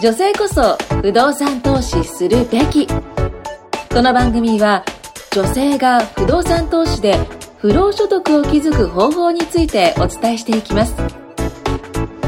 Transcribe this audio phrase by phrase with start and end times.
[0.00, 2.86] 女性こそ不動産投資するべき。
[2.86, 4.84] この番組は
[5.32, 7.18] 女性が不動産投資で
[7.58, 10.94] 不労所得を築く方法についてお伝えしていきます。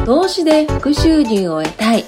[0.05, 2.05] 投資で副収入を得たい。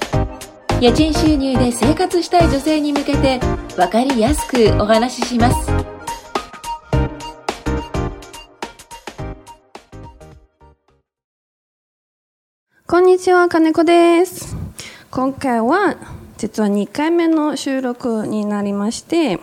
[0.80, 3.38] 家賃収入で生活したい女性に向けて
[3.76, 5.70] 分かりやすくお話しします。
[12.88, 14.51] こんにちは、金子です。
[15.12, 15.96] 今回は
[16.38, 19.38] 実は2回目の収録になりまして、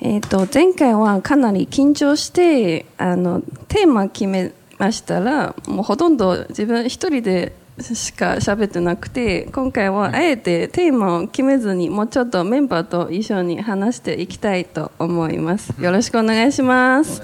[0.00, 15.72] えっ、と前回はかなり緊張してあのテーマ決めましたら、もうほとんど自分一人でしか喋ってなくて、今回はあえてテーマを決めずにもうちょっとメンバーと一緒に話していきたいと思います。
[15.80, 17.22] よろしくお願いします。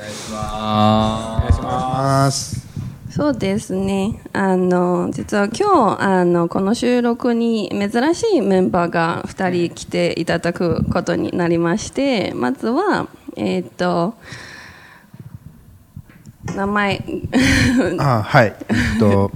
[1.64, 2.59] ます。
[3.10, 4.20] そうですね。
[4.32, 14.14] あの、実は今日、あの、この収録に珍しいメンバーが2人来ていただくことになりまして、まずは、えっ、と、
[16.54, 17.02] 名前、
[17.98, 18.54] あはい。
[18.68, 19.32] えっと、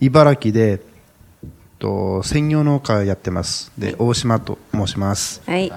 [0.00, 3.70] 茨城で、えっと、専業農家やってます。
[3.78, 5.42] で、大島と申します。
[5.46, 5.72] はい。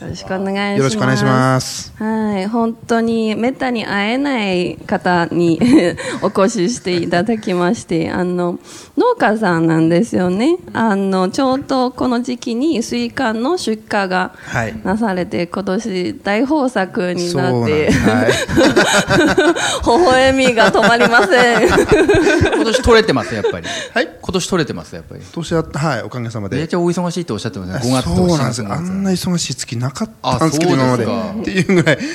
[0.00, 0.78] よろしくお願いします。
[0.78, 1.92] よろしくお願いします。
[1.98, 5.60] はい、本当にめったに会えない方に
[6.22, 8.58] お越ししていただきまして、あの
[8.96, 10.56] 農家さんなんですよね。
[10.72, 17.90] あのちょうどこの時期にスイカの出荷がはいなされて、今年大豊作になって。
[17.90, 18.32] はい。
[20.00, 21.68] 微笑みが止まりません。
[22.56, 23.66] 今年取れてます、やっぱり。
[23.92, 25.20] はい今年取れてます、やっぱり。
[25.32, 26.56] 年は、はい、おかげさまで。
[26.56, 27.92] めっちゃお忙しいっておっしゃってますね。
[27.92, 31.04] 5月とそう4なんですあんな忙しい月なかったあんですけど、今まで。
[31.04, 31.98] っていうぐらい。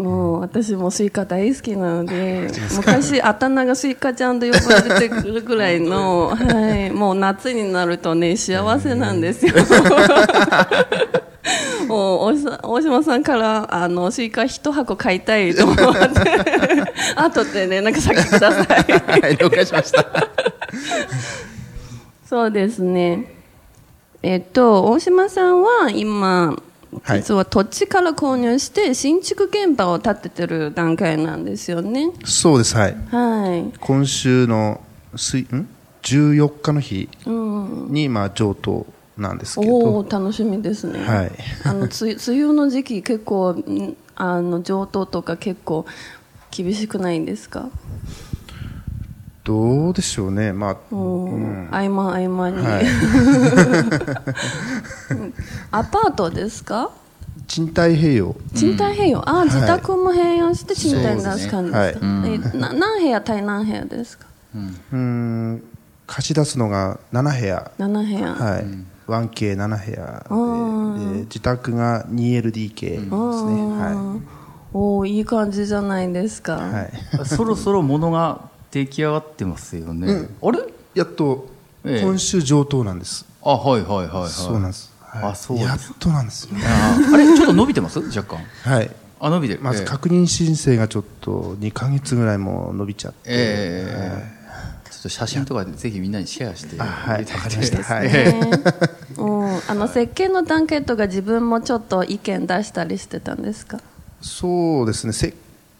[0.00, 9.54] もう私もスイカ大好きなので、昔、あだ名がスイカちゃんと呼ばれてくるぐらいの、 はい、もう夏になるとね、幸せなんですよ。
[11.88, 15.82] もう大島大島さんからあのスイカ一箱買いたいと思って、
[17.16, 18.66] 後で連絡先ください。
[19.20, 20.06] はい、了解しました。
[22.28, 23.39] そうですね。
[24.22, 26.56] えっと、大島さんは今、
[27.04, 32.10] はい実は土地から購入して新築現場を建ててる段階なんですよね。
[32.24, 32.96] そうです、はい。
[33.10, 33.78] はい。
[33.78, 34.80] 今週の
[35.14, 35.68] 水、ん
[36.02, 38.86] ?14 日の日に、まあ、上等
[39.16, 39.98] なんですけおど。
[40.00, 40.98] お楽しみですね。
[41.04, 41.30] はい
[41.64, 43.96] あのつ 梅雨の時期結構ん？
[44.16, 45.86] あの上等とか結構
[46.50, 47.68] 厳しくないんですか？
[49.44, 50.52] どうでしょうね。
[50.52, 52.86] まあ、うん合間合間に、はい。
[55.70, 56.90] アパートですか？
[57.46, 58.36] 賃貸併用。
[58.54, 62.00] 賃貸併用、あ、自宅も併用して賃貸に出す感じですか？
[62.00, 64.26] そうえな何部屋対何部屋ですか？
[64.54, 65.62] うーん、
[66.06, 67.70] 貸し出すのが7部屋。
[67.78, 68.34] 七部屋。
[68.34, 68.66] はい。
[69.08, 70.24] 1K7 部屋
[70.98, 73.10] でで、自宅が 2LDK ですね。
[73.10, 74.20] は
[74.72, 76.56] おおいい感じじゃないですか。
[76.56, 76.58] い。
[76.58, 76.90] はい。
[77.26, 80.28] そろそろ物が出来上がってますよね。
[80.42, 80.58] あれ？
[80.94, 81.48] やっと、
[81.84, 83.24] ええ今週上等なんです。
[83.42, 84.28] あ、はいはいはいはい。
[84.30, 84.90] そうなんです。
[85.02, 86.50] はいあそうやっとなんですよ。
[86.62, 87.98] あーあれ、 ちょっと伸びてます？
[87.98, 88.44] 若干。
[88.62, 88.90] はい。
[89.18, 89.60] あ、伸びてる。
[89.60, 93.18] まずええ確認申請がちょっと2ヶ月ぐらいもう伸びちゃって。
[93.26, 94.40] ええ
[94.90, 96.76] ちょっと写真とかでぜひみんなにシェアして。
[96.78, 97.82] あはい、わかりました。
[97.82, 98.12] はい。
[98.12, 98.40] ね
[99.16, 103.80] うん、あの設計の段階とか自分もちょっと意見出したりしてたんですか？
[104.22, 105.34] そうですね、設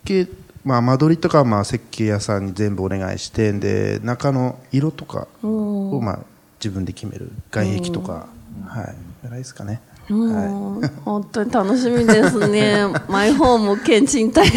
[0.04, 0.26] 計、
[0.64, 6.18] まあ、間取りとかはまあ設計屋さんに全部お願いして、で、中の色とかをまあ
[6.58, 7.32] 自分で決める。
[7.50, 8.28] 外壁とか、
[8.66, 8.94] はい。
[9.22, 9.80] ぐらいですかね。
[10.10, 12.84] うん、本当に楽しみですね。
[13.08, 14.50] マイホーム兼賃貸。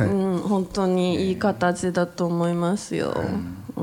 [0.00, 3.14] うん、本当にいい形だと思いますよ。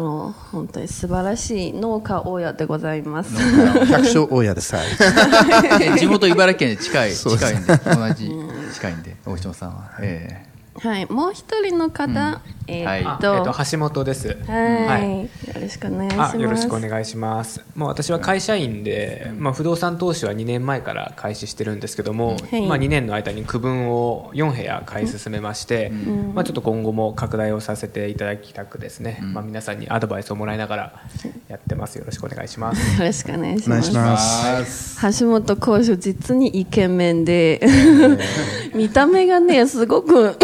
[0.01, 3.35] もう本当に素晴らしい農家大家でございます。
[3.85, 4.75] 百姓大家です。
[4.75, 4.88] はい。
[5.79, 8.31] え 地元茨城県で近い、近いんで、同じ、
[8.73, 9.91] 近いんで、大島さんは。
[10.00, 10.47] え
[10.79, 12.41] はい、もう一人の方、
[12.79, 14.37] いーっと、あえっと、橋本です。
[14.47, 15.28] はい、はいよ
[15.61, 16.37] ろしくお願いします。
[16.37, 17.63] あよろしくお願いします。
[17.75, 25.91] もう私は会社員で、まあ、不動産投資は2年前から開始してるんですけども、はいまあ、2年の間に区分を4部屋買い進めまして、
[26.34, 31.01] まあ、ちょっと今後も拡大をさせていただきたくですね、まあ、皆さんにアドバイスをもらいながら
[31.47, 31.97] やってます。
[31.97, 32.99] よろしくお願いします。
[32.99, 33.93] よろしくお願いします。
[33.93, 35.19] ます。
[35.19, 37.61] 橋本講師実にイケメンで、
[38.73, 40.35] 見た目がねすごく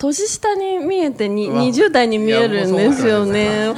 [0.00, 3.68] 年下に見えてにうわ20代に見えるんですよね。
[3.68, 3.74] あ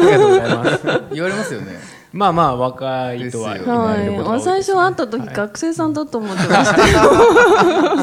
[0.00, 0.88] りがとうございます。
[1.10, 1.72] え言われますよね。
[2.12, 7.10] まあまあ若いとはです言よはい、われることが多いです最初会った時、学生さんだと思ってましたよ。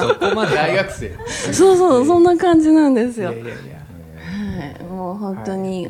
[0.10, 1.18] そこまで大学生。
[1.54, 3.32] そうそうそんな感じなんですよ。
[3.32, 3.78] いやいやいや
[4.60, 5.88] はい、もう本当に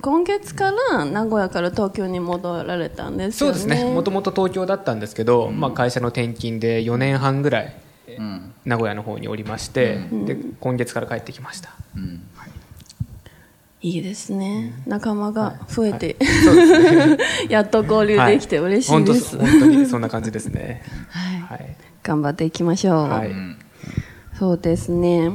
[0.00, 3.58] 今月から名古屋から東京に戻られたんですよね。
[3.58, 7.74] そうですねもともと東京だったんですけど、まあ、会社の転勤で4年半ぐらい
[8.16, 8.35] うん
[8.66, 11.70] 名古屋の方におりまして、で今月から帰ってきました。
[11.96, 12.22] うん。
[13.80, 14.74] いいですね。
[14.86, 17.18] 仲間が増えて、そうですね。
[17.48, 19.38] やっと交流できて嬉しいです。
[19.38, 20.82] 本当にそんな感じですね。
[21.10, 21.40] はい。
[21.40, 23.08] はい、頑張っていきましょう。
[23.08, 23.30] はい。
[23.30, 23.56] うん
[24.38, 25.30] そうですね。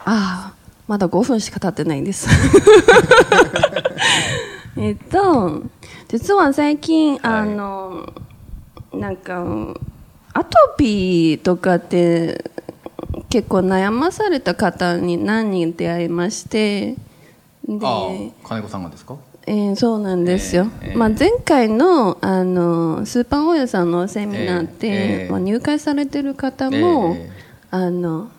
[0.00, 0.54] ああ、
[0.86, 2.28] まだ5分しか経ってないんです。
[4.76, 5.62] えっと、
[6.08, 8.12] 実は最近、あの、
[8.92, 9.42] なんか、
[10.34, 12.44] アトピーとかって
[13.36, 16.96] 結構悩まされた方に何人出会いまして、で、
[18.42, 19.18] 金子さんがですか？
[19.46, 20.98] えーそうなんですよ、えーえー。
[20.98, 25.30] まあ、前回のあのスーパー大家さんのセミナーで、えーえー。
[25.30, 27.30] まあ、入会されてる方も、え
[27.70, 28.30] あの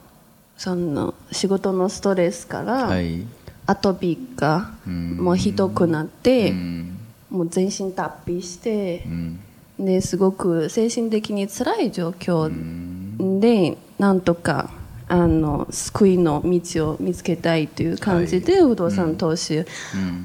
[0.58, 3.24] その仕事のストレスから、はい。
[3.68, 5.18] アトピーがうん。
[5.18, 6.98] もうひどくなって、うん。
[7.30, 9.40] もう全身脱皮してう、ん。
[9.78, 13.40] ですごく精神的に辛い状況うん。
[13.40, 14.72] でなんとか
[15.10, 19.64] あの救いの道を見つけたいという感じで、不動産投資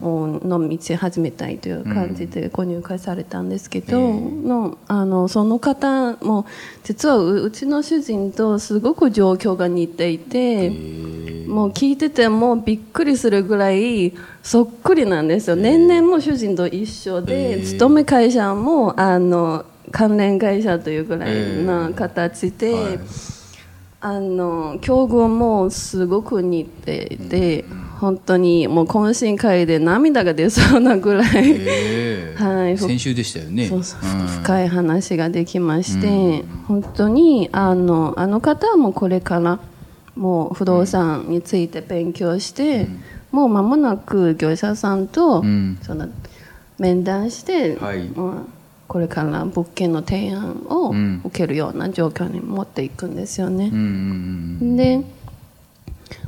[0.00, 4.20] をの道を始めたいという感じでご入会されたんですけど、ええ。
[4.48, 6.46] のあのその方も
[6.82, 10.72] 実はううちの主人とすごく状況が似ていて。
[11.42, 22.98] もう聞いててもびっくりするぐらいそっくりなんですよ、年々も主人と一緒で、えー勤め会社もあの関連会社というぐらいな形で、はい
[24.04, 27.64] あの境遇もすごく似ていて、
[28.00, 32.34] 本当にもう懇親会で涙が出そうなぐらい、ええ。
[32.42, 33.70] はい先週でしたよね。
[34.42, 39.60] 深い話ができまして、本当にあのあの方はもうこれから
[40.16, 42.88] もう不動産について勉強して、
[43.30, 45.78] もう間もなく業者さんと、うん。
[45.82, 46.08] その
[46.76, 48.08] 面談して、はい。
[48.08, 51.20] まあこれから物件の提案をうん。
[51.24, 53.70] 受けるような状況に持っていくんですよね。
[54.76, 55.02] で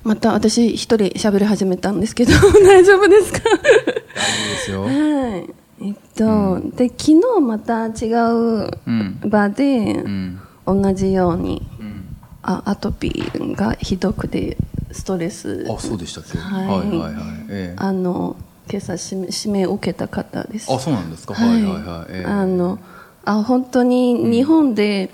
[0.02, 2.32] また私一人喋り始めたんですけど
[2.64, 3.38] 大丈夫ですか？
[3.38, 4.82] いいですよ。
[4.82, 5.54] はい。
[5.82, 10.40] えっと、で、昨日また違ううん場で、うん。
[10.66, 12.16] 同じように、うん。
[12.42, 14.56] あアトピーがひどくて、
[14.92, 16.38] ストレス、あそうでしたっけ？
[16.38, 16.66] はい。
[16.66, 17.12] はいはいはい。
[17.50, 17.76] ええ。
[17.76, 18.36] あの、
[18.70, 20.72] 今朝指名指名を受けた方です。
[20.72, 21.34] あそうなんですか？
[21.34, 22.12] はいはいはい。
[22.12, 22.24] ええ。
[22.24, 22.78] あの、
[23.24, 25.10] あ、本当に日本で、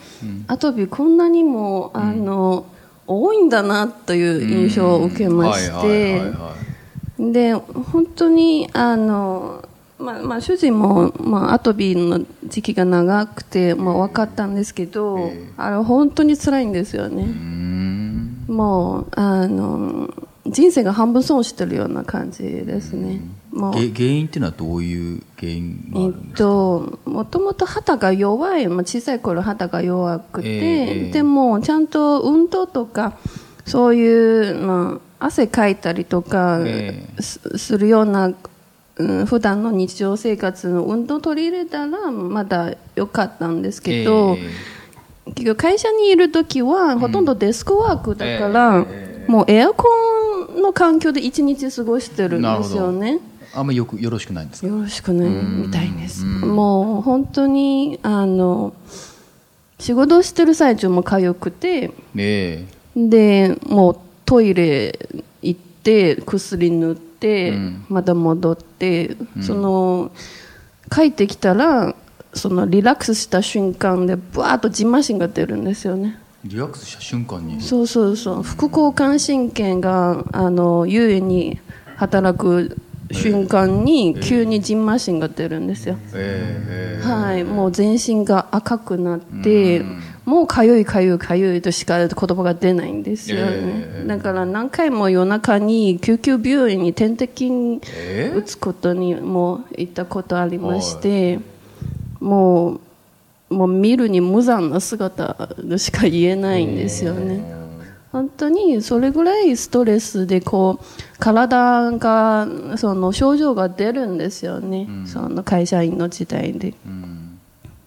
[0.46, 2.64] アトピーこんなにも、あの、
[3.06, 6.54] 多いんだなという印象を受けましはいはいてはい、は
[7.18, 7.32] い。
[7.32, 9.64] で本当にあの、
[9.98, 15.52] まあまあ、主人も、まあ、アトピーの時期が長くて、まあ、分かったんですけど、ええ。
[15.56, 17.26] あれ本当に辛いんですよね、
[18.48, 20.08] もうあの
[20.46, 23.18] 人生が半分損してるような感じですね、もう
[23.52, 26.38] げ原因っていうのはどういう原因があえっるんですか？
[26.38, 33.18] と、もともと肌が弱い、まあ、小さい頃肌が弱くて、ええでもちゃんと運動とか
[33.66, 38.32] そういう、まあ、汗かいたりとかえす,、するような、
[38.96, 44.50] うん、普段の日常生活の運動を取り入れたらまだ良かったんですけど、え
[45.26, 48.84] 結局会社にいる時はほとんどデスクワークだから、
[49.30, 49.86] もうエアコ
[50.58, 53.20] ンの環境で一日過ごしてるんですよね。
[53.22, 54.66] えあんまりよくよろしくないんですか？
[54.66, 55.28] よろしくない。
[55.28, 56.24] みたいです。
[56.24, 58.74] もう本当にあの
[59.78, 64.98] 仕事をしてる最中も痒くて、えでもうトイレ
[65.42, 67.84] 行って薬塗って、うん。
[67.88, 70.10] また戻って、その
[70.90, 71.94] 帰ってきたら
[72.34, 76.19] そのリラックスした瞬間でブワーッとジンマシンが出るんですよね。
[76.44, 77.60] リラックスした瞬間に。
[77.60, 78.42] そうそうそう。
[78.42, 81.60] 副交感神経があの優位に
[81.96, 82.76] 働く
[83.12, 85.96] 瞬間に急にジンマシンが出るんですよ。
[86.14, 89.84] えええはい、もう全身が赤くなって、
[90.24, 101.40] もうかゆいかゆいかゆいとしか言葉が出ないんですよね、えだから何回も夜中に救急病院に点滴え打つことにも行ったことありまして、
[102.20, 102.80] もう
[103.50, 107.60] もう見るに無残な姿としか言えないんですよね。
[108.12, 110.84] 本当にそれぐらいストレスでこう
[111.18, 116.74] 体がその症状が出るんですよね、その会社員の時代で。
[116.86, 117.38] うん。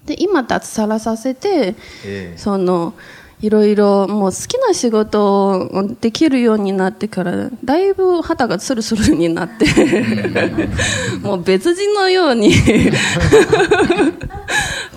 [0.06, 2.94] で今脱サラさせてえその
[3.44, 9.66] いろいろもう好きな仕事をできるようになってからだいぶ肌がツルツルになって
[11.22, 12.54] もう別人のように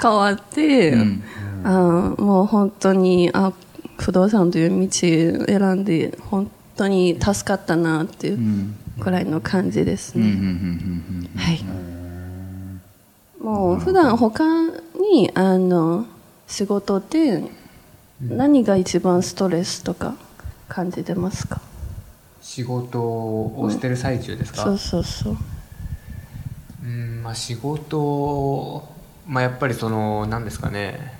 [0.00, 1.23] 変わって、ん
[1.65, 3.53] あもう本当にあ
[3.99, 4.88] 不動産という道
[5.47, 8.38] 選んで本当に助かったなっていう、
[9.00, 10.37] くらいの感じですうんうんうね。
[10.37, 11.65] んうんはい。
[13.43, 14.45] もう普段他
[15.12, 16.07] にあの
[16.47, 17.45] 仕事で
[18.21, 20.15] 何が一番ストレスとか
[20.69, 21.61] 感じてますか？
[22.43, 25.37] 仕事をしてる最中ですか、そうそうそう。
[26.85, 28.88] うんまあ、仕事、
[29.26, 31.14] まあ、やっぱりその何ですかね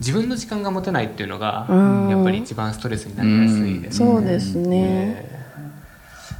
[0.00, 4.68] 自分の時間が持てないっていうのがうんやっぱり一番ストレスになりやすいですね、そうですね。
[5.30, 5.38] えー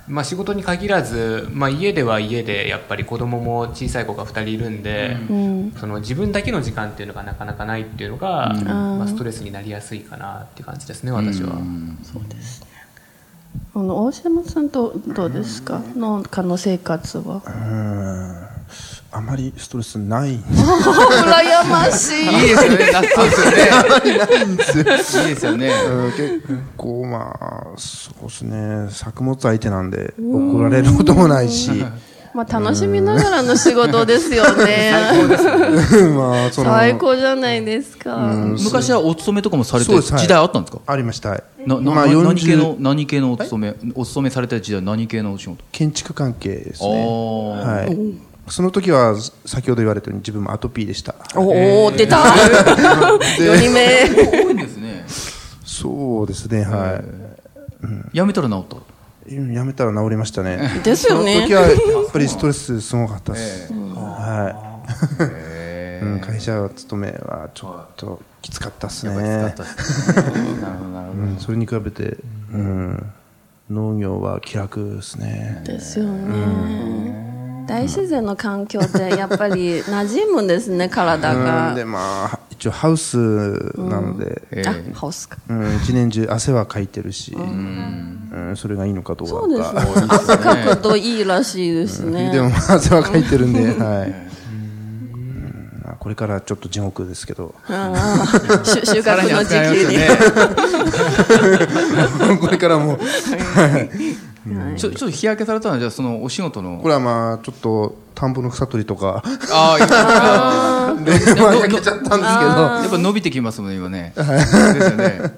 [0.09, 5.73] まあ、仕事に限らず、まあ、家では家でやっぱり子供も小さい子が2人いるんで、うん。
[5.73, 11.59] その自分だけの時間っていうのがなかなかないっていうのが、んまあ、ストレスになりやすいかなっていう感じですね私は、
[12.03, 12.69] そうですね。
[13.75, 15.83] あの大島さんとどうですか？
[15.95, 18.48] 農家の生活は。
[19.13, 20.35] うんあまりストレスない。
[20.37, 22.27] ん 羨ましい。
[22.27, 22.71] いいですよ。
[22.73, 25.29] ねなそうですよね。
[25.29, 25.71] いいですよね。
[25.89, 26.43] うん結
[26.77, 28.89] 構まあそうですね。
[28.91, 31.71] 作物相手なんで怒られることもないし。
[32.35, 34.93] まあ楽しみながらの仕事ですよね。
[36.15, 38.15] まあ最高じゃないですか。
[38.63, 40.81] 昔はお勤めとかもされて時代あったんですか？
[40.87, 41.31] ありました。
[41.67, 45.65] まあな何40系の何系のお勤めお勤めされてる時代何系のお仕事？
[45.73, 47.77] 建築関係ですあねー。
[47.79, 49.15] はいその時は
[49.47, 51.15] 先ほど言われたように自分もアトピーでした。
[51.37, 52.19] おお出た。
[53.39, 54.09] 四人目。
[54.45, 55.05] 多いんですね。
[55.65, 57.01] そうですねは
[58.13, 58.77] やめたら治った？
[59.33, 60.81] いうんやめたら治りましたね。
[60.83, 61.35] ですよね。
[61.35, 61.73] その時はやっ
[62.13, 63.73] ぱりストレスすごかったです。
[63.73, 64.55] は
[65.21, 65.23] い。
[65.23, 69.65] へうん会社勤めはちょっときつかったですえねなるほど
[70.63, 72.17] なるほどうんそれに比べて
[72.53, 73.13] うん
[73.71, 75.63] 農業は気楽ですね。
[75.67, 77.28] ですよね。
[77.69, 81.75] 大自然の環境ってやっぱり馴染むんですね体うんが。
[81.75, 83.17] でまあ一応ハウス
[83.77, 85.37] なのでえあえハウスか。
[85.49, 90.07] うん一年中汗はかいてるしうんそれがいいのかどうかそうですね。
[90.09, 92.33] 汗かくといいらしいですね。
[92.33, 94.28] でもまあ汗はかいてるんで はい
[96.09, 97.55] これからちょっと地獄ですけど。
[97.69, 99.99] ああ収収穫の時期に。
[102.41, 102.99] これからも。
[104.79, 106.79] ちょちょっと日焼けされたのはじゃあそのお仕事の。
[106.79, 109.23] これはまあちょっと田んぼの草取りとか。
[109.53, 112.23] ああでまあ焼けちゃったんですけど。
[112.23, 114.15] やっぱ伸びてきますもんね今ね。
[114.17, 115.35] ですよね。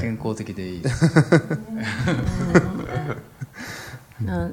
[0.00, 0.82] 健康的でいい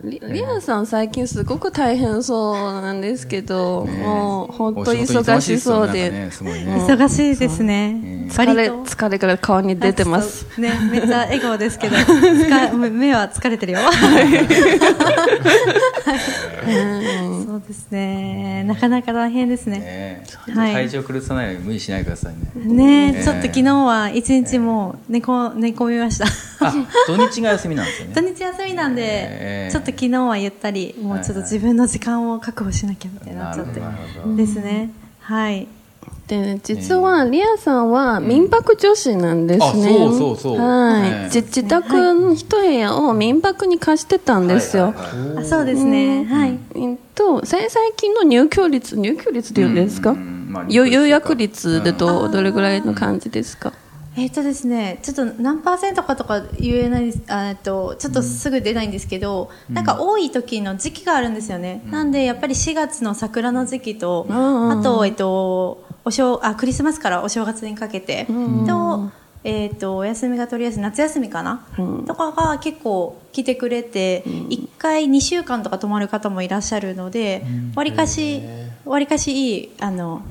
[0.03, 8.27] リリアさん最近すごく大変そうなんですけど、もう本当忙しそうで、忙しいですね。
[8.29, 10.59] 疲れ疲れが顔に出てます。
[10.59, 11.95] ね、めっちゃ笑顔ですけど、
[12.91, 13.79] 目は疲れてるよ。
[17.45, 18.65] そうですね。
[18.65, 19.79] なかなか大変ですね。
[19.79, 20.73] ねはい。
[20.73, 22.33] 体調狂さないように無理しないでください
[22.65, 23.13] ね。
[23.13, 26.25] ね、ちょっと昨日は一日もう寝こ寝込みました。
[26.67, 26.73] あ
[27.07, 29.71] 土日が休みなんですよ土ね日休みなんで、えー。
[29.71, 33.81] ちょっと昨日はゆったり、もうちょっと自分の時間を確保しなきゃみたいになっちゃって。
[34.35, 34.91] ですね。
[35.19, 35.67] はい。
[36.27, 39.65] でね、実はリアさんは民泊女子なんですね。
[39.65, 40.57] あそうそうそう。
[40.57, 44.93] はい、自宅の一部屋を民泊に貸してたんですよ。
[45.37, 46.23] あ、そうですね。
[46.23, 46.57] はい。
[46.75, 50.47] えっと、さ最近の入居率、入居率っていうんですか、ん。
[50.49, 53.73] まあ予予約率でど,、どれぐらいの感じですか、
[54.15, 61.81] えっ、とですね、ちょっと何パーセントかとか言えないです、あえっと、ちょっとすぐ出ないんですけど、なんか多い時の時期があるんですよね。
[61.89, 68.27] なんで、やっぱり4月の桜の時期と、んあと、えっと、お正、あ、クリスマスからお正月にかけて、
[68.67, 69.09] と、
[69.43, 71.65] えっと、お休みがとりあえず夏休みかな、
[72.05, 77.43] とかが結構来てくれて、1回2週間とか泊まる方もいらっしゃるので、
[77.75, 78.43] わりかし、
[78.85, 80.21] わりかしいい、あの、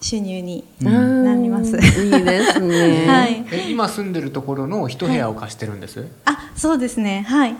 [0.00, 1.76] 収入になります。
[1.76, 3.06] いいですね。
[3.08, 3.44] はい。
[3.52, 7.54] え今住んでるところの一部屋を貸してるんです、あそうですねはい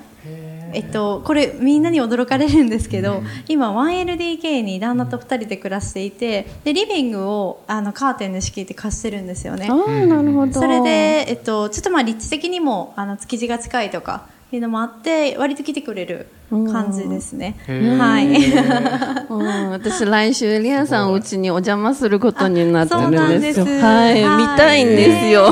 [0.73, 10.53] えっと、これみんなに驚かれるんですけど、今 1LDK に旦那と2人で暮らしていてでリビングをあのカーテンで仕切って貸してるんですよねああ、なるほど。
[10.53, 18.27] それで、えっと、ちょっとまあ立地的にもあの築地が近いとかいうのもあって割と来てくれる感じですね、はい。
[19.31, 23.67] うん、私来週リアさんお家にお邪魔することになってるんですよ。
[23.67, 24.37] すはい、はい。
[24.37, 25.51] 見たいんですよ。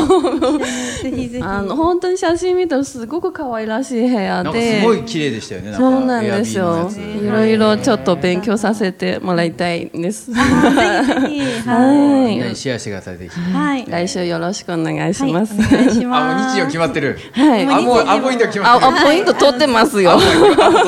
[1.02, 1.44] ぜひぜひ。
[1.44, 4.80] あの本当に写真見たらすごく可愛らしい部屋で。
[4.80, 5.74] すごい綺麗でしたよね。
[5.74, 6.90] そうなんですよ。
[7.22, 10.32] いろいろちょっと勉強させてもらいたいです。
[10.32, 10.42] ぜひ
[11.68, 12.36] ははい。
[12.38, 13.40] ねシェアしてくださいぜひ。
[13.50, 13.84] い、はい。
[13.88, 15.54] 来週よろしくお願いしはい、おます。
[15.56, 17.18] 願いしあもうます日時は決まってる。
[17.32, 17.62] はい。
[17.66, 18.92] あもうあポイントが決まってる。
[18.92, 20.18] あ、あポイント取ってますよ。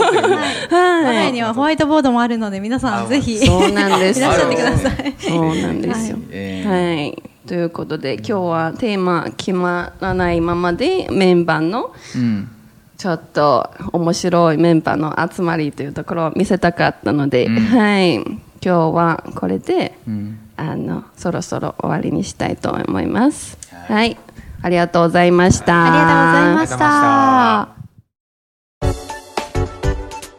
[0.01, 4.21] 我が家にはホワイトボードもあるので皆さんぜひそうなんです。
[4.21, 5.15] いらっしゃってください。
[5.19, 6.19] そうなんですよ。
[6.31, 7.23] えーはい。
[7.47, 12.49] ということで、今日はテーマ決まらないままでメンバーのうん
[12.97, 17.57] ちょっと面白いメンバーの集まりというところを見せたかったので、うん。
[17.57, 20.39] はい、今日はこれで、うん。
[20.57, 23.57] あのそろそろ終わりにしたいと思います。
[23.73, 23.95] はい。
[23.95, 24.17] はい、
[24.61, 25.85] ありがとうございました。
[25.85, 27.80] ありがとうございました。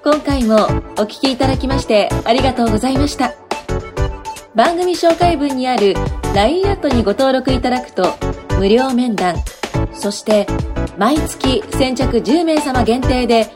[0.04, 3.34] 今回もお聞きいただきましてありがとうございました。
[4.56, 5.94] 番組紹介文にある
[6.36, 8.16] LINE アットにご登録いただくと
[8.58, 9.36] 無料面談
[9.94, 10.46] そして
[10.98, 13.48] 毎月先着10名様限定で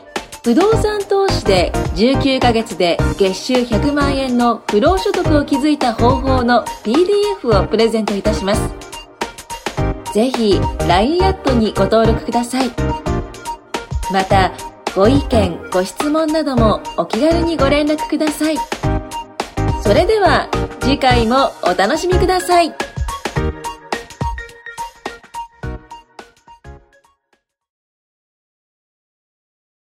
[0.42, 8.72] 不動産投資で19ヶ月で月収100万円の不労所得を築いた方法の PDF をプレゼントいたします。
[10.14, 12.70] ぜひ LINE アットにご登録ください。
[14.12, 14.52] また
[14.96, 18.56] ご意見ご質問などもお気軽にご連絡ください。
[19.82, 20.48] それでは
[20.80, 22.85] 次回もお楽しみください。